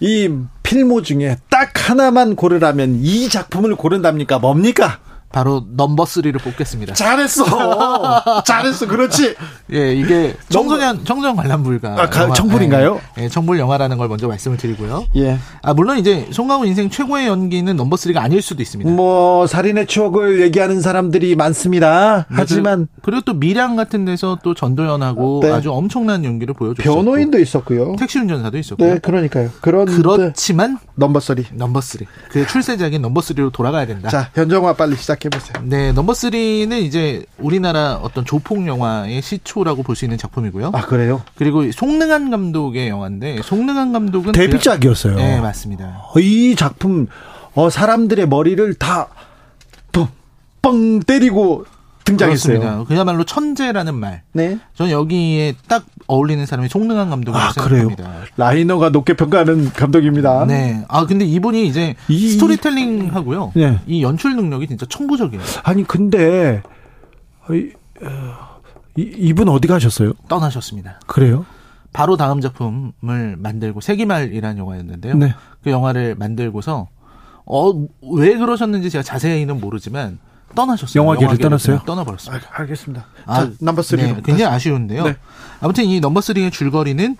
[0.00, 0.28] 이
[0.70, 4.38] 필모 중에 딱 하나만 고르라면 이 작품을 고른답니까?
[4.38, 5.00] 뭡니까?
[5.32, 6.94] 바로 넘버 3를 뽑겠습니다.
[6.94, 7.44] 잘했어.
[8.44, 8.86] 잘했어.
[8.88, 9.36] 그렇지.
[9.72, 11.90] 예, 이게 청소년 청소년 관람 불가.
[11.92, 13.00] 아, 가- 영화- 청불인가요?
[13.18, 15.04] 예, 예, 청불 영화라는 걸 먼저 말씀을 드리고요.
[15.16, 15.38] 예.
[15.62, 18.90] 아, 물론 이제 송강호 인생 최고의 연기는 넘버 3가 아닐 수도 있습니다.
[18.90, 22.26] 뭐 살인의 추억을 얘기하는 사람들이 많습니다.
[22.28, 25.52] 하지만 그리고 또 밀양 같은 데서 또 전도연하고 네.
[25.52, 27.94] 아주 엄청난 연기를 보여줬고 변호인도 있었고요.
[27.96, 28.94] 택시 운전사도 있었고요.
[28.94, 29.50] 네, 그러니까요.
[29.60, 31.36] 그런데 그렇지만 넘버 3.
[31.54, 32.00] 넘버 3.
[32.32, 34.08] 그 출세작인 넘버 3로 돌아가야 된다.
[34.08, 35.62] 자, 현정화 빨리 시작 해 보세요.
[35.64, 40.70] 네, 넘버 3는 이제 우리나라 어떤 조폭 영화의 시초라고 볼 수 있는 작품이고요.
[40.72, 41.22] 아, 그래요?
[41.36, 45.14] 그리고 송능한 감독의 영화인데 송능한 감독은 데뷔작이었어요.
[45.16, 46.04] 그냥- 네, 맞습니다.
[46.14, 47.06] 어, 이 작품
[47.54, 49.08] 어, 사람들의 머리를 다
[49.92, 50.08] 뻥,
[50.62, 51.64] 뻥 때리고
[52.10, 52.58] 등장했어요.
[52.60, 52.84] 그렇습니다.
[52.88, 54.22] 그야말로 천재라는 말.
[54.32, 54.58] 네.
[54.74, 57.88] 저는 여기에 딱 어울리는 사람이 송능한 감독이라고 아, 그래요.
[57.88, 58.26] 생각합니다.
[58.36, 60.44] 라이너가 높게 평가하는 감독입니다.
[60.46, 60.84] 네.
[60.88, 63.52] 아 근데 이분이 이제 이- 스토리텔링 하고요.
[63.54, 63.78] 네.
[63.86, 65.42] 이 연출 능력이 진짜 천부적이에요.
[65.62, 66.62] 아니 근데
[67.48, 67.70] 어, 이,
[68.02, 68.08] 어,
[68.96, 70.12] 이, 이분 어디 가셨어요?
[70.28, 71.00] 떠나셨습니다.
[71.06, 71.44] 그래요?
[71.92, 75.14] 바로 다음 작품을 만들고 세기말이라는 영화였는데요.
[75.16, 75.34] 네.
[75.62, 76.88] 그 영화를 만들고서
[77.46, 77.72] 어
[78.12, 80.18] 왜 그러셨는지 제가 자세히는 모르지만
[80.54, 81.02] 떠나셨어요.
[81.02, 81.82] 영화계를 영화계를 떠났어요?
[81.86, 82.48] 떠나버렸습니다.
[82.50, 83.06] 아, 알겠습니다.
[83.26, 83.96] 아, 자, 넘버 3로.
[83.96, 85.04] 네, 굉장히 아쉬운데요.
[85.04, 85.16] 네.
[85.60, 87.16] 아무튼 이 넘버 3의 줄거리는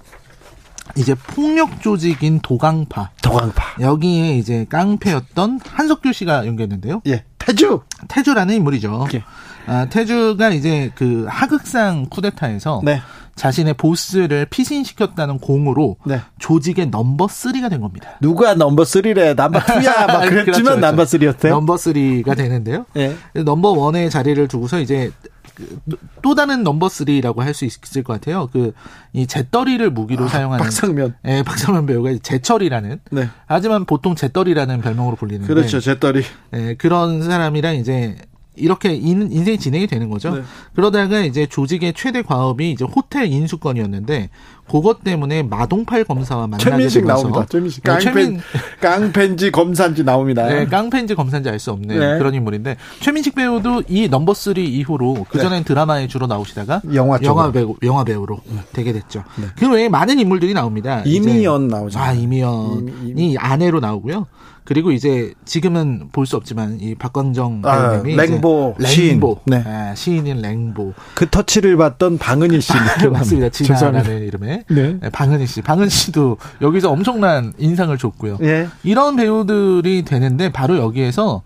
[0.97, 3.77] 이제 폭력 조직인 도강파 도강파.
[3.81, 7.03] 여기에 이제 깡패였던 한석규 씨가 연기했는데요.
[7.07, 7.25] 예.
[7.39, 7.83] 태주.
[8.09, 9.07] 태주라는 인물이죠.
[9.15, 9.23] 예.
[9.67, 13.01] 아, 태주가 이제 그 하극상 쿠데타에서 네.
[13.37, 16.21] 자신의 보스를 피신시켰다는 공으로 네.
[16.39, 18.11] 조직의 넘버 3가 된 겁니다.
[18.21, 19.35] 누가 넘버 3래?
[19.35, 20.07] 넘버 2야.
[20.07, 20.77] 막 그랬지만 그렇죠, 그렇죠.
[20.81, 21.49] 넘버 3였대.
[21.49, 22.87] 넘버 3가 되는데요.
[22.97, 23.17] 예.
[23.35, 25.11] 넘버 1의 자리를 두고서 이제
[25.55, 28.49] 그또 다른 넘버 3라고 할 수 있을 것 같아요.
[28.53, 31.17] 그이 재떨이를 무기로 사용하는 아, 박상면.
[31.27, 33.29] 예, 박상면 배우가 제철이라는 네.
[33.47, 35.81] 하지만 보통 재떨이라는 별명으로 불리는데 그렇죠.
[35.81, 36.23] 재떨이.
[36.55, 38.17] 예, 그런 사람이랑 이제
[38.61, 40.35] 이렇게 인, 인생이 진행이 되는 거죠.
[40.37, 40.43] 네.
[40.75, 44.31] 그러다가 이제 조직의 최대 과업이 이제 호텔 인수권이었는데
[44.71, 47.47] 그것 때문에 마동팔 검사와 만나게 최민식 되면서 나옵니다.
[47.51, 47.83] 최민식.
[47.83, 48.41] 네, 깡패, 최민
[48.81, 50.47] 깡패인지 검사인지 나옵니다.
[50.47, 52.19] 네, 깡패인지 검사인지 알 수 없는 네.
[52.19, 57.19] 그런 인물인데 최민식 배우도 이 넘버 3 이후로 그 전엔 드라마에 주로 나오시다가 영화.
[57.23, 58.39] 영화 배우 영화 배우로
[58.73, 59.25] 되게 됐죠.
[59.57, 61.03] 그 외에 많은 인물들이 나옵니다.
[61.05, 61.99] 이미연 나오죠.
[61.99, 64.27] 아 이미연이 이미- 아내로 나오고요.
[64.65, 69.09] 그리고 이제 지금은 볼 수 없지만 이 박광정 아, 배우님이 랭보 이제 시인.
[69.13, 69.65] 랭보 네.
[69.67, 72.73] 아, 시인인 랭보 그 터치를 받던 방은희 씨.
[73.11, 73.49] 맞습니다.
[73.49, 74.03] 죄송합니다.
[74.05, 74.97] 진아라는 이름의 네.
[75.01, 75.63] 네, 방은희 씨.
[75.63, 78.39] 방은 씨도 여기서 엄청난 인상을 줬고요.
[78.43, 78.69] 예.
[78.85, 81.43] 이런 배우들이 되는데 바로 여기에서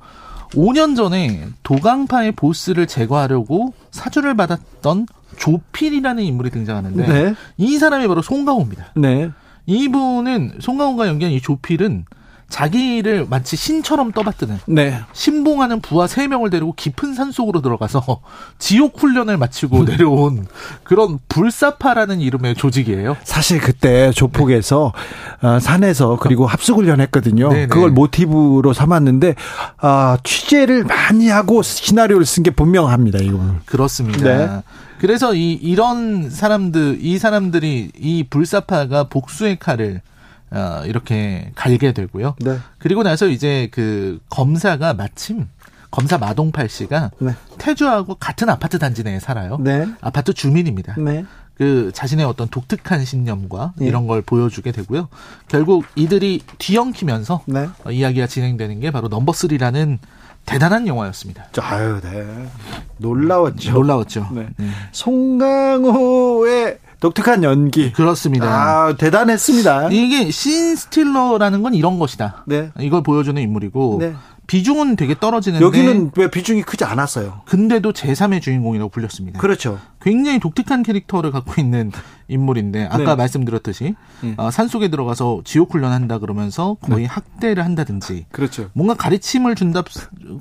[0.55, 5.07] 5년 전에 도강파의 보스를 제거하려고 사주를 받았던
[5.39, 7.35] 조필이라는 인물이 등장하는데 네.
[7.57, 8.93] 이 사람이 바로 송강호입니다.
[8.97, 9.31] 네.
[9.67, 12.05] 이분은 송강호가 연기한 이 조필은
[12.55, 15.01] 자기를 마치 신처럼 떠받드는 네.
[15.13, 18.21] 신봉하는 부하 3명을 데리고 깊은 산 속으로 들어가서
[18.61, 20.47] 지옥 훈련을 마치고 내려온
[20.85, 23.17] 그런 불사파라는 이름의 조직이에요.
[23.25, 24.93] 사실 그때 조폭에서
[25.43, 27.49] 어, 산에서 그리고 합숙 훈련 했거든요.
[27.49, 27.67] 네네.
[27.67, 29.35] 그걸 모티브로 삼았는데
[29.79, 33.19] 아, 취재를 많이 하고 시나리오를 쓴 게 분명합니다.
[33.19, 33.63] 이거는.
[33.65, 34.23] 그렇습니다.
[34.23, 34.63] 네.
[35.01, 40.03] 그래서 이 이런 사람들 이 사람들이 이 불사파가 복수의 칼을
[40.55, 42.37] 어, 이렇게 갈게 되고요.
[42.41, 42.59] 네.
[42.79, 45.49] 그리고 나서 이제 그 검사가 마침
[45.91, 47.35] 검사 마동팔 씨가 네.
[47.59, 49.59] 태주하고 같은 아파트 단지 내에 살아요.
[49.61, 49.87] 네.
[50.01, 50.95] 아파트 주민입니다.
[50.99, 51.25] 네.
[51.57, 53.87] 그 자신의 어떤 독특한 신념과 예.
[53.87, 55.09] 이런 걸 보여주게 되고요.
[55.47, 57.69] 결국 이들이 뒤엉키면서 네.
[57.85, 59.99] 어, 이야기가 진행되는 게 바로 넘버 3라는
[60.47, 61.47] 대단한 영화였습니다.
[61.61, 62.49] 아유, 네.
[62.99, 63.73] 놀라웠죠.
[63.73, 64.29] 놀라웠죠.
[64.33, 64.49] 네.
[64.57, 64.69] 네.
[64.93, 67.93] 송강호의 독특한 연기.
[67.93, 68.47] 그렇습니다.
[68.47, 69.91] 아, 대단했습니다.
[69.91, 72.45] 이게 신 스틸러라는 건 이런 것이다.
[72.47, 72.71] 네.
[72.81, 74.15] 이걸 보여주는 인물이고 네.
[74.47, 77.43] 비중은 되게 떨어지는데 여기는 왜 비중이 크지 않았어요?
[77.45, 79.39] 근데도 제3의 주인공이라고 불렸습니다.
[79.39, 79.79] 그렇죠.
[80.01, 81.93] 굉장히 독특한 캐릭터를 갖고 있는
[82.29, 83.15] 인물인데 아까 네.
[83.17, 84.35] 말씀드렸듯이 음.
[84.37, 88.71] 어, 산속에 들어가서 지옥 훈련한다 그러면서 거의 학대를 한다든지 그렇죠.
[88.73, 89.89] 뭔가 가르침을 준다고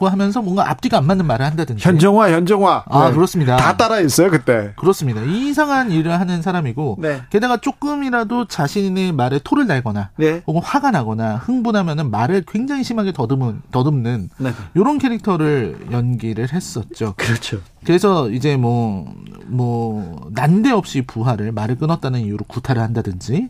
[0.01, 2.85] 하면서 뭔가 앞뒤가 안 맞는 말을 한다든지 현정화, 현정화.
[2.87, 3.15] 아 네.
[3.15, 3.57] 그렇습니다.
[3.57, 4.73] 다 따라했어요 그때.
[4.77, 5.21] 그렇습니다.
[5.21, 7.21] 이상한 일을 하는 사람이고 네.
[7.29, 10.41] 게다가 조금이라도 자신의 말에 토를 달거나 네.
[10.47, 14.51] 혹은 화가 나거나 흥분하면은 말을 굉장히 심하게 더듬은 더듬는 네.
[14.75, 17.13] 이런 캐릭터를 연기를 했었죠.
[17.17, 17.59] 그렇죠.
[17.85, 19.13] 그래서 이제 뭐,
[19.45, 23.49] 뭐, 난데없이 부하를 말을 끊었다는 이유로 구타를 한다든지,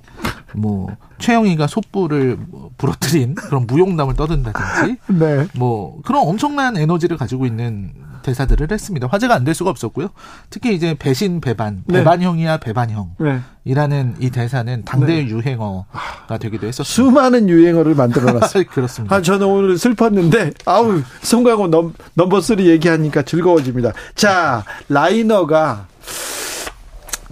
[0.55, 0.87] 뭐,
[1.19, 5.47] 최영희가 솥불을 뭐 부러뜨린 그런 무용담을 떠든다든지, 네.
[5.55, 7.91] 뭐, 그런 엄청난 에너지를 가지고 있는
[8.23, 9.07] 대사들을 했습니다.
[9.11, 10.07] 화제가 안 될 수가 없었고요.
[10.49, 11.97] 특히 이제 배신, 배반, 네.
[11.99, 13.15] 배반형이야, 배반형.
[13.19, 13.41] 네.
[13.65, 16.85] 이라는 이 대사는 당대 의 유행어가 되기도 했었습니다.
[16.85, 18.63] 수많은 유행어를 만들어놨어요.
[18.71, 19.13] 그렇습니다.
[19.15, 23.91] 아, 저는 오늘 슬펐는데, 아우, 송강호 넘, 넘버 쓰리 얘기하니까 즐거워집니다.
[24.15, 25.87] 자, 라이너가,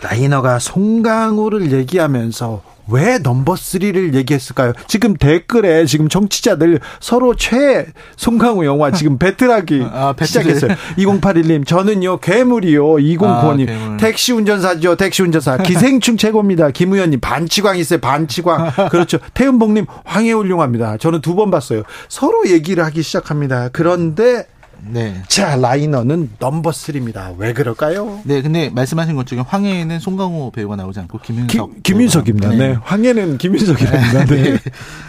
[0.01, 4.73] 라이너가 송강호를 얘기하면서 왜 넘버 쓰리를 얘기했을까요?
[4.87, 7.85] 지금 댓글에 지금 청취자들 서로 최
[8.17, 10.27] 송강호 영화 지금 battle하기 아, battle을.
[10.27, 10.75] 시작했어요.
[10.97, 12.83] 2081님, 저는요, 괴물이요.
[12.83, 13.97] 2095님, 아, 괴물.
[13.97, 14.95] 택시 운전사죠.
[14.97, 15.57] 택시 운전사.
[15.57, 16.71] 기생충 최고입니다.
[16.71, 17.99] 김우현님, 반칙왕 있어요.
[17.99, 18.71] 반칙왕.
[18.89, 19.19] 그렇죠.
[19.33, 20.97] 태은봉님, 황해 훌륭합니다.
[20.97, 21.83] 저는 두 번 봤어요.
[22.09, 23.69] 서로 얘기를 하기 시작합니다.
[23.71, 24.47] 그런데,
[24.87, 25.21] 네.
[25.27, 28.19] 자, 라이너는 넘버 쓰리입니다 왜 그럴까요?
[28.23, 31.49] 네, 근데 말씀하신 것 중에 황해에는 송강호 배우가 나오지 않고 김윤석.
[31.49, 32.49] 김, 김윤석입니다.
[32.49, 32.73] 배우가 네.
[32.81, 34.25] 황해는 김윤석이랍니다.
[34.33, 34.43] 네.
[34.43, 34.59] 네.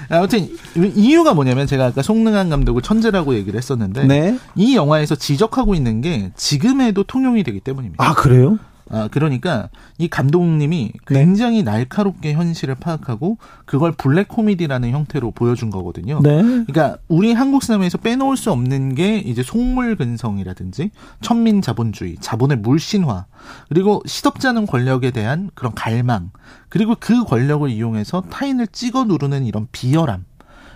[0.09, 4.39] 아무튼 이유가 뭐냐면 제가 아까 송능한 감독을 천재라고 얘기를 했었는데 네.
[4.55, 8.05] 이 영화에서 지적하고 있는 게 지금에도 통용이 되기 때문입니다.
[8.05, 8.59] 아, 그래요?
[8.93, 11.25] 아, 그러니까 이 감독님이 네.
[11.25, 16.21] 굉장히 날카롭게 현실을 파악하고 그걸 블랙 코미디라는 형태로 보여준 거거든요.
[16.23, 16.43] 네.
[16.43, 20.91] 그러니까 우리 한국 시네마에서 빼놓을 수 없는 게 이제 속물 근성이라든지
[21.23, 23.25] 천민 자본주의, 자본의 물신화,
[23.71, 26.31] 그리고 시덥지 않은 권력에 대한 그런 갈망,
[26.69, 30.27] 그리고 그 권력을 이용해서 타인을 찍어 누르는 이런 비열함,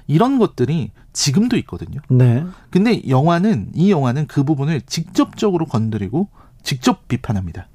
[0.07, 2.01] 이런 것들이 지금도 있거든요.
[2.09, 2.45] 네.
[2.71, 6.29] 근데 영화는 이 영화는 그 부분을 직접적으로 건드리고
[6.63, 7.69] 직접 비판합니다.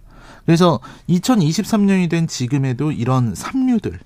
[0.46, 4.00] 그래서 2023년이 된 지금에도 이런 삼류들,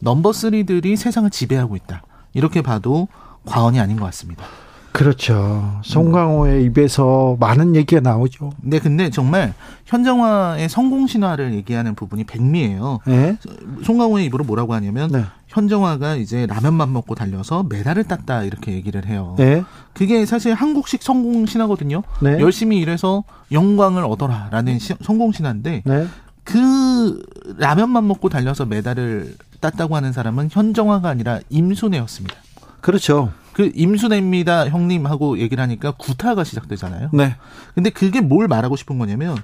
[0.00, 2.02] 넘버 3들이 세상을 지배하고 있다.
[2.34, 3.08] 이렇게 봐도
[3.44, 4.44] 과언이 아닌 것 같습니다.
[4.92, 5.80] 그렇죠.
[5.84, 8.52] 송강호의 입에서 많은 얘기가 나오죠.
[8.60, 9.54] 네, 근데 정말
[9.86, 12.98] 현정화의 성공 신화를 얘기하는 부분이 백미예요.
[13.06, 13.38] 네.
[13.84, 15.24] 송강호의 입으로 뭐라고 하냐면 네.
[15.48, 19.34] 현정화가 이제 라면만 먹고 달려서 메달을 땄다 이렇게 얘기를 해요.
[19.38, 19.62] 네.
[19.94, 22.02] 그게 사실 한국식 성공 신화거든요.
[22.20, 22.38] 네.
[22.38, 26.06] 열심히 일해서 영광을 얻어라라는 시- 성공 신화인데 네.
[26.44, 27.22] 그
[27.58, 32.34] 라면만 먹고 달려서 메달을 땄다고 하는 사람은 현정화가 아니라 임순애였습니다.
[32.80, 33.30] 그렇죠.
[33.52, 37.10] 그 임순애입니다 형님 하고 얘기를 하니까 구타가 시작되잖아요.
[37.12, 37.36] 네.
[37.74, 39.36] 근데 그게 뭘 말하고 싶은 거냐면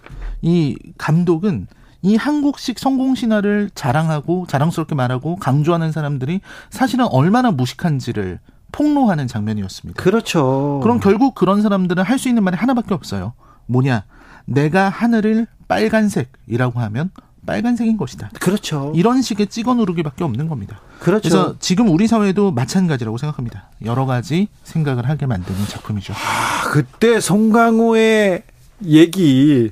[0.42, 1.66] 이 감독은
[2.02, 6.40] 이 한국식 성공 신화를 자랑하고 자랑스럽게 말하고 강조하는 사람들이
[6.70, 8.38] 사실은 얼마나 무식한지를
[8.70, 10.02] 폭로하는 장면이었습니다.
[10.02, 10.80] 그렇죠.
[10.82, 13.32] 그럼 결국 그런 사람들은 할 수 있는 말이 하나밖에 없어요.
[13.66, 14.04] 뭐냐?
[14.44, 17.10] 내가 하늘을 빨간색이라고 하면
[17.48, 18.28] 빨간색인 것이다.
[18.40, 18.92] 그렇죠.
[18.94, 20.80] 이런 식의 찍어 누르기밖에 없는 겁니다.
[21.00, 21.28] 그렇죠.
[21.30, 23.70] 그래서 지금 우리 사회도 마찬가지라고 생각합니다.
[23.86, 26.12] 여러 가지 생각을 하게 만드는 작품이죠.
[26.12, 28.42] 아, 그때 송강호의
[28.84, 29.70] 얘기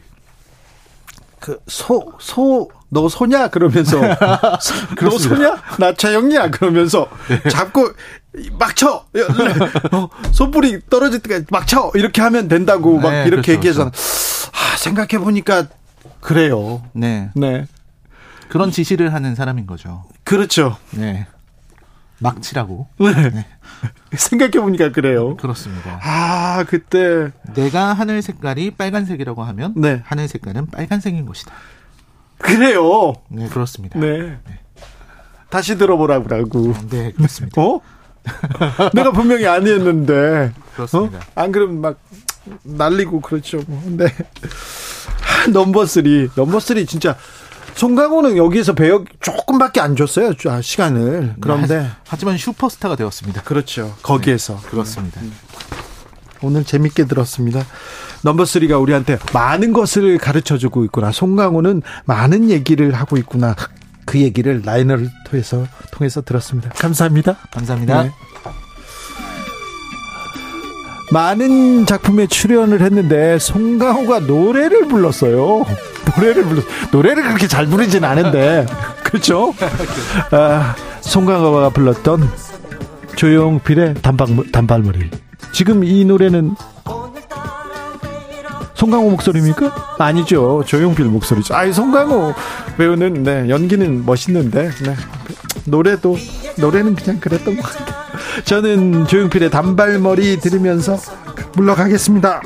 [1.39, 4.01] 그 소 소 너 소냐 그러면서
[5.03, 7.09] 너 소냐 나 차영이야 그러면서
[7.51, 7.91] 잡고
[8.59, 9.05] 막 쳐
[9.93, 14.77] 어, 소불이 떨어질 때까지 막 쳐 이렇게 하면 된다고 막 네, 이렇게 그렇죠, 얘기해서 아
[14.79, 15.67] 생각해 보니까
[16.21, 17.31] 그래요 네.
[17.35, 17.66] 네
[18.49, 20.05] 그런 지시를 하는 사람인 거죠.
[20.25, 21.27] 그렇죠 네.
[22.19, 22.88] 막치라고.
[22.99, 23.47] 네
[24.16, 26.01] 생각해 보니까 그래요 그렇습니다.
[26.03, 30.03] 아 그때 내가 하늘 색깔이 빨간색이라고 하면 네.
[30.05, 31.53] 하늘 색깔은 빨간색인 것이다.
[32.38, 33.99] 그래요 네, 그렇습니다.
[33.99, 34.38] 네
[35.51, 37.61] 다시 들어보라고 네, 그렇습니다.
[37.62, 37.81] 어?
[38.95, 40.53] 내가 분명히 아니었는데.
[40.75, 41.19] 그렇습니다.
[41.19, 41.21] 어?
[41.35, 41.99] 안 그러면 막
[42.62, 43.61] 날리고 그렇죠.
[43.66, 43.83] 뭐.
[43.87, 44.07] 네.
[45.53, 46.29] 넘버 쓰리.
[46.35, 47.16] 넘버 쓰리 진짜
[47.75, 50.33] 송강호는 여기에서 배역 조금밖에 안 줬어요.
[50.49, 51.35] 아, 시간을.
[51.40, 53.42] 그런데 하- 하지만 슈퍼스타가 되었습니다.
[53.42, 53.94] 그렇죠.
[54.03, 55.20] 거기에서 그렇습니다.
[56.42, 57.64] 오늘 재밌게 들었습니다.
[58.22, 61.12] 넘버 쓰리가 우리한테 많은 것을 가르쳐 주고 있구나.
[61.12, 63.55] 송강호는 많은 얘기를 하고 있구나.
[64.05, 66.70] 그 얘기를 라이너를 통해서 통해서 들었습니다.
[66.70, 67.37] 감사합니다.
[67.51, 68.03] 감사합니다.
[68.05, 68.12] 네.
[71.16, 75.64] 많은 작품에 출연을 했는데 송강호가 노래를 불렀어요.
[76.14, 78.66] 노래를 불렀 노래를 그렇게 잘 부르진 않은데
[79.02, 79.55] 그렇죠?
[80.31, 82.29] 아, 송강호가 불렀던
[83.16, 85.09] 조용필의 단발 단발머리
[85.52, 86.55] 지금 이 노래는
[88.77, 89.97] 송강호 목소리입니까?
[89.99, 90.62] 아니죠.
[90.67, 91.55] 조용필 목소리죠.
[91.55, 92.35] 아이, 송강호
[92.77, 94.97] 배우는, 네, 연기는 멋있는데, 네.
[95.65, 96.17] 노래도,
[96.59, 97.97] 노래는 그냥 그랬던 것 같아요.
[98.45, 100.99] 저는 조용필의 단발머리 들으면서
[101.55, 102.43] 물러가겠습니다.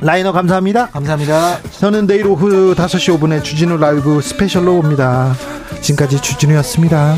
[0.00, 0.88] 라이너 감사합니다.
[0.88, 1.62] 감사합니다.
[1.78, 5.34] 저는 내일 오후 5시 5분에 주진우 라이브 스페셜로 옵니다.
[5.80, 7.14] 지금까지 주진우였습니다.